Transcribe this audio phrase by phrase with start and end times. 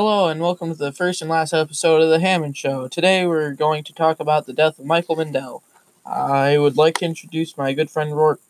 [0.00, 2.86] Hello, and welcome to the first and last episode of The Hammond Show.
[2.86, 5.62] Today we're going to talk about the death of Michael Mindell.
[6.06, 8.40] I would like to introduce my good friend Rourke.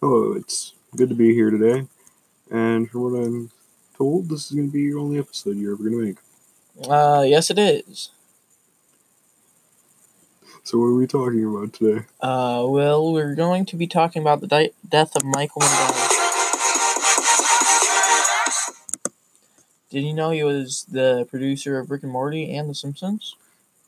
[0.00, 1.86] Hello, it's good to be here today.
[2.50, 3.52] And from what I'm
[3.96, 6.90] told, this is going to be your only episode you're ever going to make.
[6.90, 8.10] Uh, yes, it is.
[10.64, 12.04] So, what are we talking about today?
[12.20, 16.07] Uh, well, we're going to be talking about the di- death of Michael Mindell.
[19.90, 23.36] Did you know he was the producer of Rick and Morty and The Simpsons?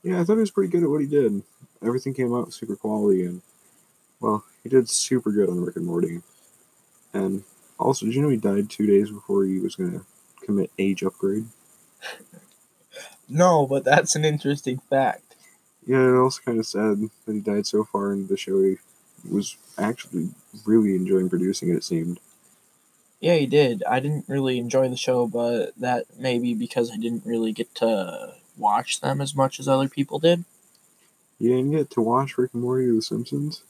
[0.02, 1.42] Yeah, I thought he was pretty good at what he did.
[1.82, 3.42] Everything came out super quality, and,
[4.18, 6.22] well, he did super good on Rick and Morty.
[7.12, 7.44] And
[7.78, 10.04] also, did you know he died two days before he was going to
[10.44, 11.46] commit age upgrade?
[13.30, 15.36] No, but that's an interesting fact.
[15.86, 18.60] Yeah, and also kind of sad that he died so far into the show.
[18.60, 18.76] He
[19.30, 20.30] was actually
[20.66, 22.18] really enjoying producing it, it seemed.
[23.20, 23.84] Yeah, he did.
[23.84, 27.74] I didn't really enjoy the show, but that may be because I didn't really get
[27.76, 30.44] to watch them as much as other people did.
[31.38, 33.62] You didn't get to watch Rick and Morty or The Simpsons?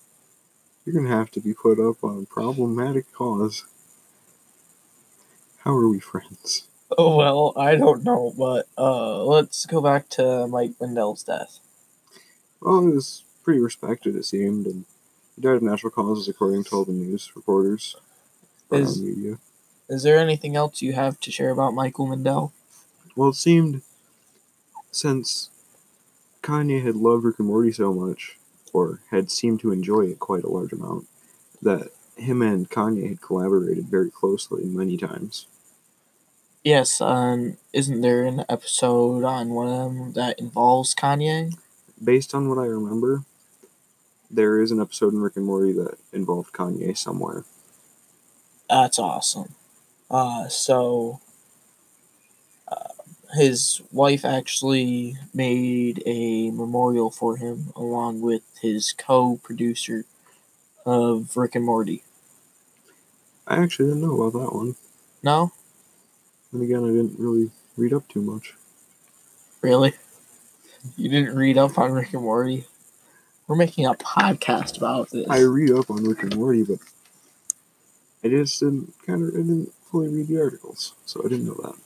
[0.85, 3.65] You're gonna have to be put up on problematic cause.
[5.59, 6.69] How are we friends?
[6.97, 11.59] Oh well, I don't know, but uh, let's go back to Mike Lindell's death.
[12.61, 14.85] Well, he was pretty respected, it seemed, and
[15.37, 17.97] he died of natural causes according to all the news reporters
[18.73, 19.39] Is-.
[19.89, 22.53] Is there anything else you have to share about Michael Lindell?
[23.17, 23.83] Well, it seemed
[24.93, 25.51] since
[26.43, 28.37] Kanye had loved Rick and Morty so much,
[28.73, 31.07] or had seemed to enjoy it quite a large amount,
[31.61, 35.47] that him and Kanye had collaborated very closely many times.
[36.63, 41.57] Yes, um, isn't there an episode on one of them that involves Kanye?
[42.03, 43.25] Based on what I remember,
[44.31, 47.45] there is an episode in Rick and Morty that involved Kanye somewhere.
[48.71, 49.55] That's awesome.
[50.11, 51.21] Uh, so
[52.69, 52.89] uh,
[53.35, 60.05] his wife actually made a memorial for him along with his co-producer
[60.87, 62.05] of Rick and Morty.
[63.47, 64.77] I actually didn't know about that one.
[65.23, 65.53] No,
[66.53, 68.55] And again, I didn't really read up too much.
[69.61, 69.93] really?
[70.97, 72.65] You didn't read up on Rick and Morty?
[73.47, 75.27] We're making a podcast about this.
[75.29, 76.79] I read up on Rick and Morty, but
[78.23, 81.61] I just didn't kind of I didn't fully read the articles, so I didn't know
[81.63, 81.77] that.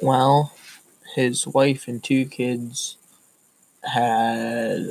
[0.00, 0.52] Well,
[1.14, 2.96] his wife and two kids
[3.84, 4.86] had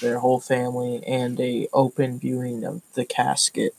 [0.00, 3.74] their whole family and a open viewing of the casket.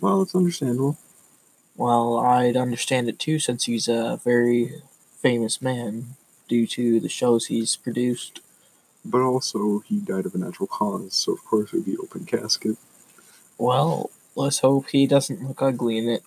[0.00, 0.96] Well, it's understandable.
[1.76, 4.82] Well, I'd understand it too since he's a very
[5.20, 6.16] famous man
[6.48, 8.40] due to the shows he's produced.
[9.04, 12.24] But also, he died of a natural cause, so of course it would be open
[12.24, 12.76] casket.
[13.58, 16.22] Well, let's hope he doesn't look ugly in it.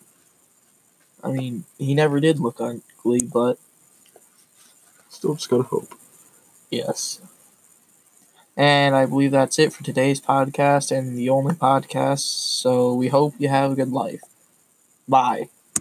[1.24, 3.58] I mean, he never did look ugly, but
[5.10, 5.94] Still just gotta hope.
[6.72, 7.22] yes.
[8.58, 12.20] And I believe that's it for today's podcast and the only podcast.
[12.22, 14.22] So we hope you have a good life.
[15.08, 15.51] Bye.